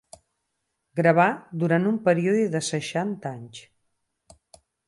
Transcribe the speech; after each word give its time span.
Gravà 0.99 1.27
durant 1.65 1.87
un 1.91 2.01
període 2.09 2.49
de 2.57 2.65
seixanta 2.71 3.37
anys. 3.37 3.63